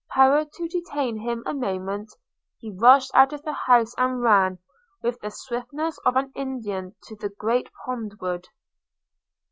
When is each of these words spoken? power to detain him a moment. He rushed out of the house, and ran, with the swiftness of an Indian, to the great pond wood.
power 0.09 0.43
to 0.45 0.67
detain 0.67 1.19
him 1.19 1.43
a 1.45 1.53
moment. 1.53 2.11
He 2.57 2.71
rushed 2.75 3.11
out 3.13 3.33
of 3.33 3.43
the 3.43 3.53
house, 3.53 3.93
and 3.99 4.19
ran, 4.19 4.57
with 5.03 5.19
the 5.19 5.29
swiftness 5.29 5.99
of 5.99 6.15
an 6.15 6.31
Indian, 6.35 6.95
to 7.03 7.15
the 7.15 7.29
great 7.29 7.69
pond 7.85 8.15
wood. 8.19 8.47